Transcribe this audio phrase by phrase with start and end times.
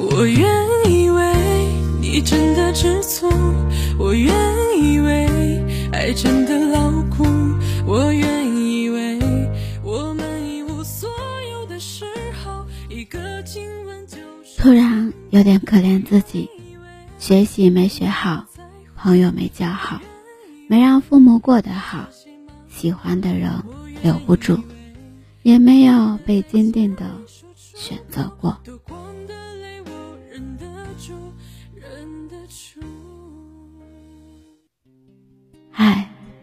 [0.00, 1.34] 我愿意为
[2.00, 3.28] 你真的知足，
[3.98, 4.34] 我愿
[4.78, 5.62] 意为
[5.92, 7.24] 爱真的牢固，
[7.86, 9.18] 我愿意为
[9.84, 11.08] 我们一无所
[11.52, 12.06] 有的时
[12.42, 14.16] 候，一个亲吻就。
[14.56, 16.48] 突然有点可怜自己，
[17.18, 18.46] 学习没学好，
[18.96, 20.00] 朋友没交好，
[20.66, 22.08] 没让父母过得好，
[22.70, 23.50] 喜欢的人
[24.02, 24.58] 留不住，
[25.42, 27.04] 也没有被坚定的
[27.54, 28.56] 选择过。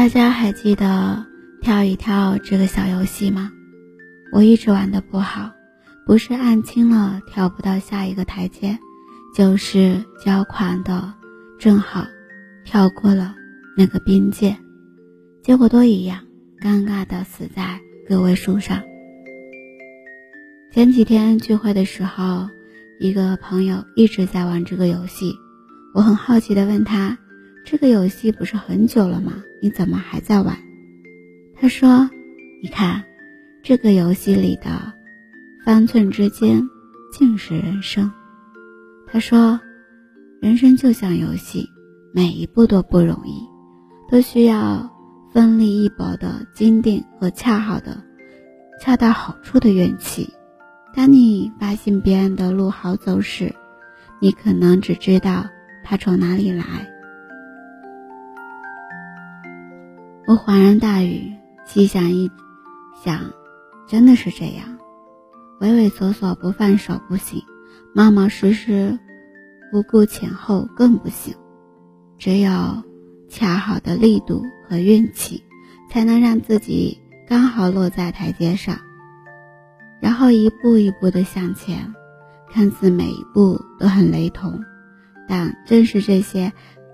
[0.00, 1.26] 大家还记得
[1.60, 3.52] 跳一跳这个小游戏吗？
[4.32, 5.50] 我一直玩的不好，
[6.06, 8.78] 不是按轻了跳不到下一个台阶，
[9.36, 11.12] 就是交款的
[11.58, 12.06] 正好
[12.64, 13.34] 跳过了
[13.76, 14.56] 那个边界，
[15.42, 16.24] 结果都一样，
[16.62, 18.82] 尴尬的死在个位数上。
[20.72, 22.48] 前几天聚会的时候，
[23.00, 25.34] 一个朋友一直在玩这个游戏，
[25.92, 27.18] 我很好奇的问他。
[27.66, 29.44] 这个游戏不是很久了吗？
[29.62, 30.56] 你怎么还在玩？
[31.60, 32.08] 他说
[32.62, 33.04] ：“你看，
[33.62, 34.92] 这个游戏里的
[35.64, 36.62] 方寸之间
[37.12, 38.10] 尽是人生。”
[39.06, 39.60] 他说
[40.40, 41.68] ：“人生就像游戏，
[42.14, 43.46] 每一步都不容易，
[44.10, 44.90] 都需要
[45.32, 48.02] 奋力一搏的坚定和恰好的、
[48.80, 50.26] 恰到好处的运气。
[50.94, 53.54] 当你发现别人的路好走时，
[54.20, 55.44] 你可能只知道
[55.84, 56.64] 他从哪里来。”
[60.30, 61.08] 我恍然大悟，
[61.66, 62.30] 细想一
[63.04, 63.32] 想，
[63.88, 64.78] 真的是这样。
[65.60, 67.42] 畏畏缩缩不放手不行，
[67.96, 68.96] 冒冒失失
[69.72, 71.34] 不顾前后更不行。
[72.16, 72.48] 只有
[73.28, 75.42] 恰好的力度和运气，
[75.90, 78.78] 才能让自己刚好落在台阶上，
[80.00, 81.92] 然后一步一步的向前。
[82.48, 84.60] 看似每一步都很雷同，
[85.26, 86.52] 但正是这些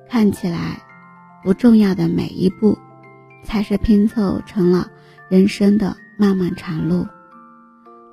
[0.08, 0.80] 看起来
[1.44, 2.78] 不重要的每一步。
[3.46, 4.90] 才是拼凑成了
[5.30, 7.06] 人生的漫漫长路，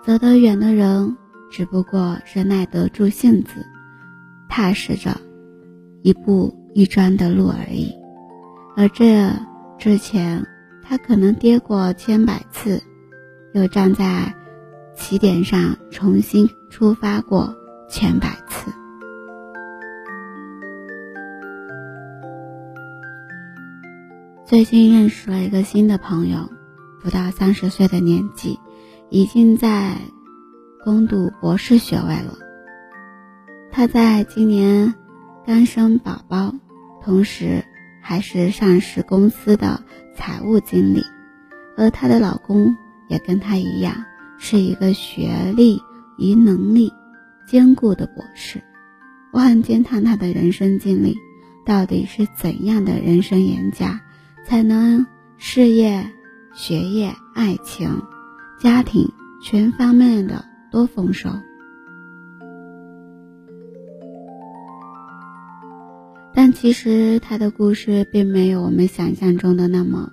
[0.05, 1.17] 走得远的人
[1.51, 3.65] 只不过是耐得住性子，
[4.47, 5.19] 踏实着
[6.03, 7.93] 一步一砖的路而已。
[8.75, 9.31] 而这
[9.77, 10.45] 之前，
[10.83, 12.81] 他可能跌过千百次，
[13.53, 14.33] 又站在
[14.95, 17.55] 起点上重新出发过
[17.89, 18.37] 千百
[24.53, 26.47] 最近认识了一个新的朋友，
[27.01, 28.59] 不到三十岁的年纪，
[29.09, 29.97] 已经在
[30.83, 32.37] 攻读博士学位了。
[33.71, 34.93] 她在今年
[35.43, 36.53] 刚生宝宝，
[37.01, 37.65] 同时
[37.99, 39.83] 还是上市公司的
[40.15, 41.01] 财务经理，
[41.75, 42.75] 而她的老公
[43.09, 44.05] 也跟她一样，
[44.37, 45.81] 是一个学历
[46.19, 46.93] 与能力
[47.47, 48.61] 兼顾的博士。
[49.31, 51.17] 我很惊叹她的人生经历，
[51.65, 53.99] 到底是怎样的人生赢家？
[54.45, 55.05] 才能
[55.37, 56.09] 事业、
[56.53, 58.01] 学业、爱情、
[58.59, 59.11] 家庭
[59.41, 61.29] 全方面的都丰收。
[66.35, 70.11] 但其实他的故事并没有我们想象中的那么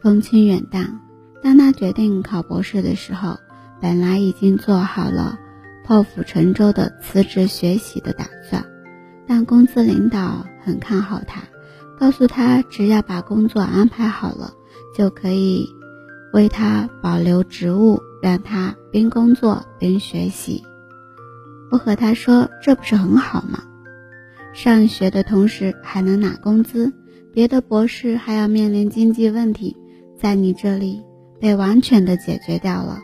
[0.00, 1.00] 风轻远淡。
[1.42, 3.38] 当他决定考博士的时候，
[3.80, 5.38] 本来已经做好了
[5.84, 8.64] 破釜沉舟的辞职学习的打算，
[9.26, 11.42] 但公司领导很看好他。
[12.00, 14.54] 告诉他，只要把工作安排好了，
[14.96, 15.68] 就可以
[16.32, 20.62] 为他保留职务，让他边工作边学习。
[21.70, 23.62] 我和他说：“这不是很好吗？
[24.54, 26.90] 上学的同时还能拿工资，
[27.34, 29.76] 别的博士还要面临经济问题，
[30.18, 31.02] 在你这里
[31.38, 32.98] 被完全的解决掉了。”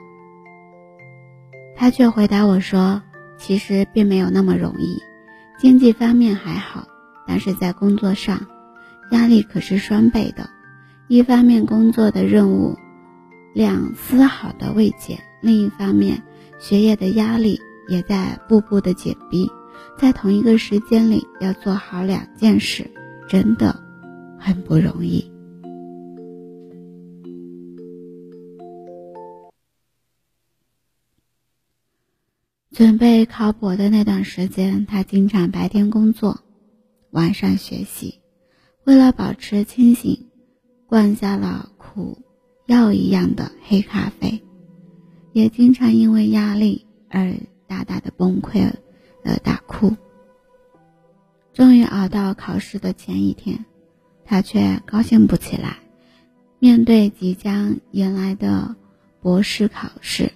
[1.77, 3.03] 他却回答我说
[3.37, 4.97] ：“其实并没有那么容易，
[5.61, 6.89] 经济方面还好，
[7.29, 8.41] 但是在工作上。”
[9.11, 10.49] 压力可是双倍的。
[11.09, 12.77] 一方面工作的任务
[13.55, 16.21] 量丝毫的未减另一方面
[16.59, 19.49] 学业的压力也在步步的紧逼。
[19.99, 22.91] 在同一个时间里要做好两件事
[23.29, 23.81] 真的
[24.39, 25.33] 很不容易。
[32.73, 36.43] 准备考博的那段时间他经常白天工作
[37.11, 38.26] 晚上学习。
[38.87, 40.29] 为了保持清醒，
[40.87, 42.23] 灌下了苦
[42.67, 44.41] 药一样的黑咖啡，
[45.33, 47.35] 也经常因为压力而
[47.67, 48.71] 大大的崩溃
[49.25, 49.97] 而大哭。
[51.53, 53.65] 终于熬到考试的前一天，
[54.25, 55.79] 他却高兴不起来。
[56.61, 58.77] 面对即将迎来的
[59.21, 60.33] 博士考试，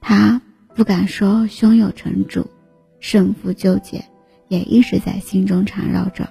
[0.00, 0.42] 他。
[0.74, 2.46] 不敢说胸有成竹，
[2.98, 4.02] 胜负纠结
[4.48, 6.26] 也一直在心中缠绕着。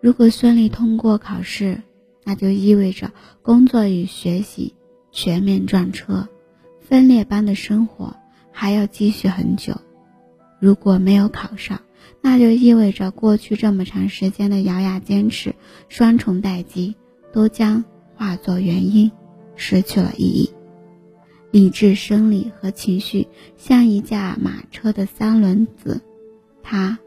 [0.00, 1.82] 如果顺利通过考试，
[2.24, 3.12] 那就意味着
[3.42, 4.74] 工作与学习
[5.10, 6.28] 全面撞车，
[6.80, 8.16] 分裂般的生活
[8.52, 9.74] 还要继续很久；
[10.60, 11.80] 如果没有考上，
[12.20, 15.54] 那就意味着过去这么长时间的咬牙坚持，
[15.88, 16.96] 双重待机
[17.32, 17.84] 都将
[18.14, 19.10] 化作原因，
[19.56, 20.50] 失去了意义。
[21.52, 26.02] 理智、生理和情绪像一架马车的三轮子，
[26.62, 26.98] 它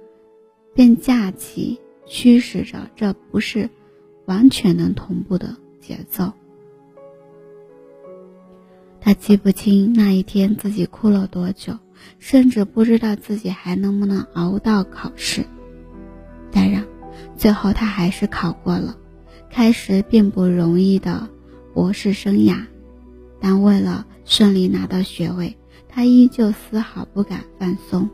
[0.74, 3.70] 便架起驱使着，这不是
[4.26, 6.34] 完全能同步的节奏。
[9.00, 11.78] 他记不清那一天自己哭了多久，
[12.18, 15.46] 甚至不知道自己还能不能熬到考试。
[16.52, 16.86] 当然，
[17.38, 18.98] 最后他还是考过了，
[19.50, 21.30] 开始并不容易的
[21.74, 22.66] 博士生涯，
[23.40, 24.08] 但为了。
[24.26, 25.58] 顺利拿到学位，
[25.88, 28.08] 他依旧丝毫不敢放松。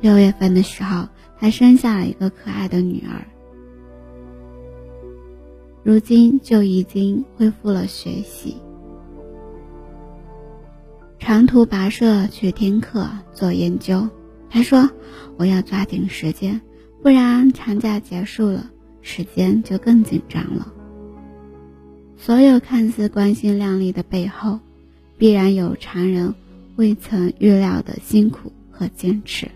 [0.00, 3.26] 六月份的时候，还生下了一个可爱的女儿，
[5.82, 8.56] 如今就已经恢复了学习，
[11.18, 14.08] 长途跋涉去听课做研究。
[14.48, 14.88] 他说
[15.36, 16.60] ：“我要抓紧时间，
[17.02, 18.70] 不然长假结束了，
[19.02, 20.72] 时间就更紧张了。”
[22.16, 24.60] 所有看似光鲜亮丽的背后，
[25.18, 26.34] 必然有常人
[26.76, 29.50] 未曾预料的辛苦和坚持。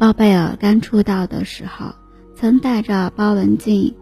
[0.00, 1.92] 包贝尔刚出道的时候，
[2.34, 3.92] 曾带着包文婧，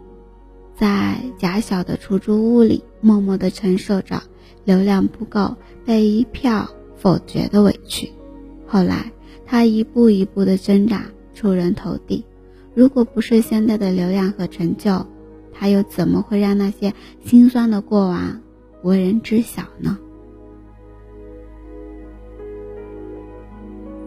[0.73, 4.23] 在狭小的出租屋里，默默地承受着
[4.63, 8.13] 流量不够被一票否决的委屈。
[8.65, 9.11] 后来，
[9.45, 11.03] 他一步一步的挣扎，
[11.33, 12.23] 出人头地。
[12.73, 15.05] 如果不是现在的流量和成就，
[15.51, 16.93] 他又怎么会让那些
[17.25, 18.39] 心酸的过往
[18.83, 19.97] 为人知晓呢？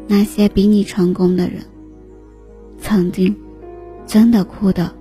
[0.08, 1.64] 那些比你成功的人，
[2.92, 3.34] 曾经
[4.04, 4.94] 真的哭的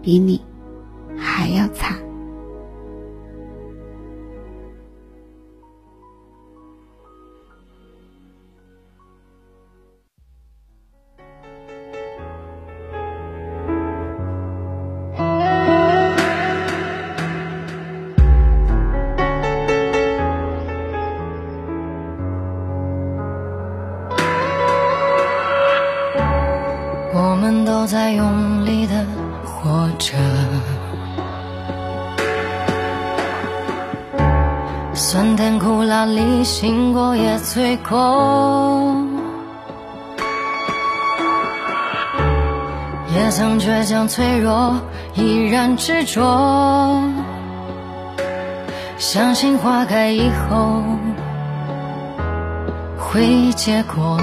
[0.00, 0.40] 比你
[1.18, 2.03] 还要惨。
[27.74, 29.04] 都在用力的
[29.44, 30.14] 活着，
[34.94, 38.96] 酸甜苦辣里醒过也醉过，
[43.12, 44.80] 也曾倔强脆弱，
[45.14, 47.02] 依然执着，
[48.98, 50.80] 相信花开以后
[52.96, 54.16] 会结果。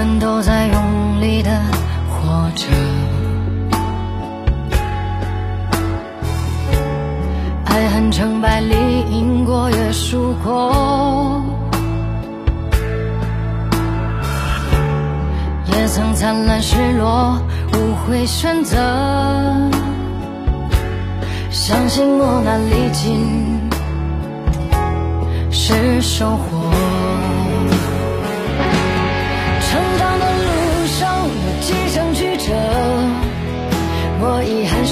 [0.00, 1.50] 们都在用力的
[2.08, 2.66] 活着，
[7.64, 8.76] 爱恨成败里
[9.10, 11.42] 赢过也输过，
[15.66, 17.36] 也曾灿烂失落，
[17.72, 18.76] 无悔选择，
[21.50, 23.68] 相信磨难历尽
[25.50, 26.57] 是收获。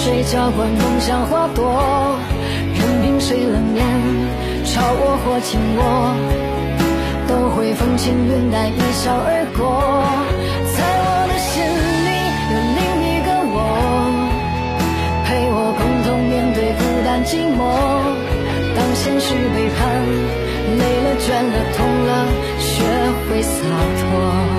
[0.07, 2.17] 谁浇灌梦想花朵，
[2.79, 3.85] 任凭谁冷眼
[4.65, 6.15] 嘲我或轻我，
[7.27, 9.67] 都会风轻云淡一笑而过。
[10.77, 11.59] 在我的心
[12.07, 12.09] 里
[12.53, 13.59] 有另一个我，
[15.27, 17.67] 陪我共同面对孤单寂寞。
[18.77, 19.83] 当现实背叛，
[20.79, 22.11] 累了倦了痛了，
[22.61, 22.71] 学
[23.27, 23.59] 会洒
[23.99, 24.56] 脱。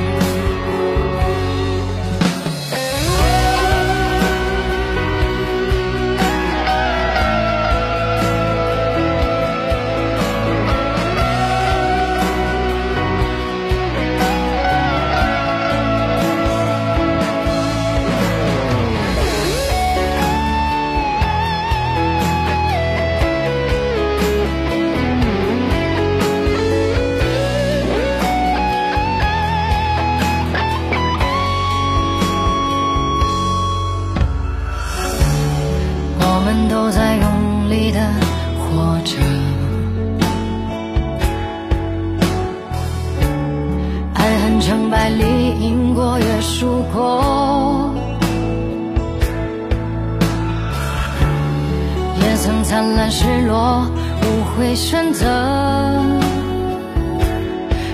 [52.77, 53.87] 灿烂失落，
[54.21, 55.25] 无悔选择，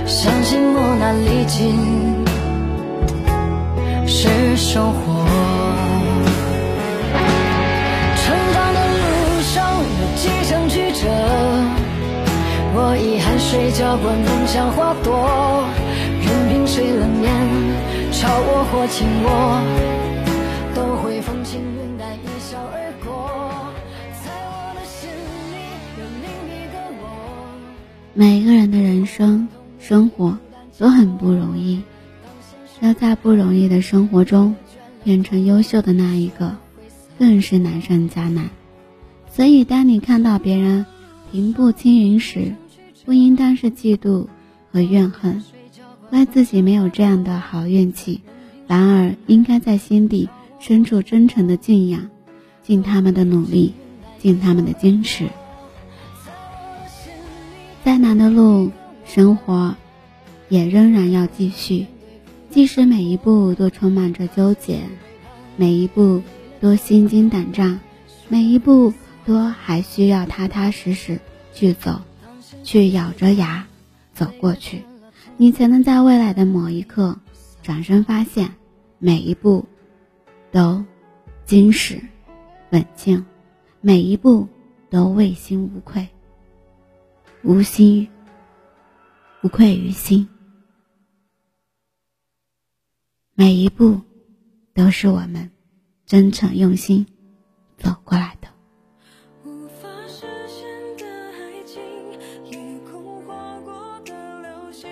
[0.06, 1.74] 相信磨难历尽
[4.06, 5.26] 是收获。
[8.18, 11.08] 成长的路上有几程曲折，
[12.76, 15.64] 我以汗水浇灌梦想花朵，
[16.20, 17.32] 任凭谁冷眼
[18.12, 19.64] 嘲我或轻我，
[28.16, 29.48] 每一个人的人生、
[29.80, 30.38] 生活
[30.78, 31.82] 都很不容易，
[32.80, 34.56] 要在不容易的生活中
[35.04, 36.56] 变成优秀的那一个，
[37.18, 38.48] 更是难上加难。
[39.32, 40.86] 所以，当你看到别人
[41.32, 42.54] 平步青云时，
[43.04, 44.28] 不应当是嫉妒
[44.72, 45.44] 和怨恨，
[46.12, 48.22] 怪自己没有这样的好运气，
[48.68, 50.30] 反而应该在心底
[50.60, 52.08] 深处真诚的敬仰，
[52.62, 53.74] 敬他们的努力，
[54.20, 55.28] 敬他们的坚持。
[57.84, 58.72] 再难的路，
[59.04, 59.76] 生活
[60.48, 61.86] 也仍然要继续。
[62.50, 64.80] 即使每一步都充满着纠结，
[65.58, 66.22] 每一步
[66.62, 67.82] 都心惊胆战，
[68.30, 68.94] 每一步
[69.26, 71.20] 都还需要踏踏实实
[71.54, 72.00] 去走，
[72.64, 73.68] 去咬着牙
[74.14, 74.82] 走过去，
[75.36, 77.20] 你才能在未来的某一刻
[77.62, 78.50] 转身发现，
[78.98, 79.66] 每一步
[80.52, 80.86] 都
[81.46, 82.00] 坚实
[82.70, 83.26] 稳静，
[83.82, 84.48] 每一步
[84.90, 86.08] 都问心无愧。
[87.44, 88.08] 无心
[89.42, 90.30] 无愧于心，
[93.36, 94.00] 每一步
[94.74, 95.52] 都是我们
[96.06, 97.06] 真诚用心
[97.78, 98.48] 走过来的。
[99.44, 100.66] 无法实现
[100.98, 101.82] 的爱情，
[102.50, 104.90] 夜空划过的流星。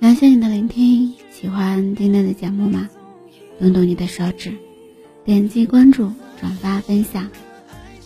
[0.00, 2.90] 感谢你的聆听，喜欢今天的节目吗？
[3.58, 4.52] 动动你的手指，
[5.24, 7.30] 点击关注、转发、分享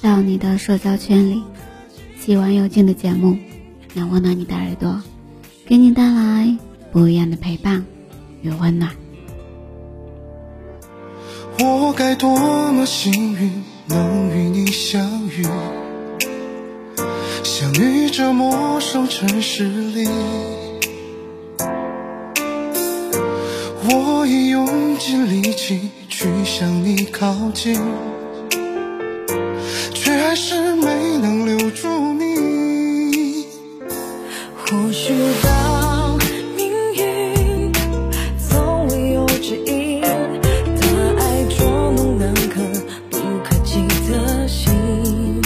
[0.01, 1.43] 到你的社交圈里。
[2.25, 3.37] 希望有静的节目
[3.95, 5.02] 能温暖你的耳朵，
[5.67, 6.57] 给你带来
[6.93, 7.85] 不一样的陪伴
[8.43, 8.93] 与温暖。
[11.59, 13.50] 我该多么幸运，
[13.88, 15.43] 能与你相遇，
[17.43, 20.09] 相遇这陌生城市里。
[23.85, 27.81] 我已用尽力气去向你靠近，
[35.02, 36.16] 或许当
[36.56, 37.73] 命运
[38.38, 40.06] 从未有指引，的
[41.18, 42.62] 爱捉弄两颗
[43.11, 45.42] 不可及的心。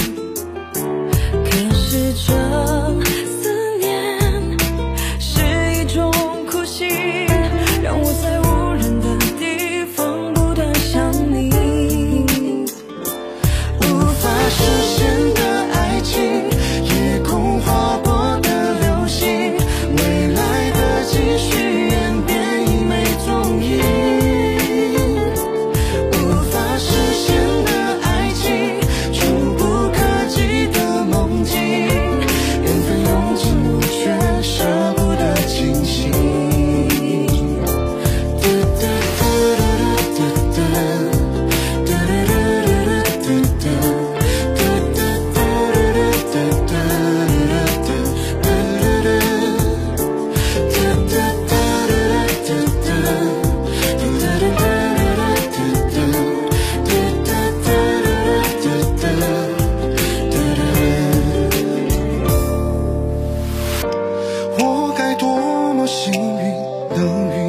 [1.43, 2.35] 可是这
[66.07, 66.55] 幸运，
[66.91, 67.46] 能与